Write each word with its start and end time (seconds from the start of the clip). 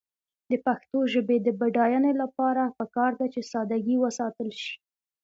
د 0.49 0.51
پښتو 0.65 0.97
ژبې 1.13 1.37
د 1.41 1.47
بډاینې 1.59 2.11
لپاره 2.21 2.63
پکار 2.79 3.11
ده 3.19 3.27
چې 3.33 3.41
ساده 3.51 3.77
ګي 3.85 3.95
وساتل 3.99 4.49
شي. 4.61 4.73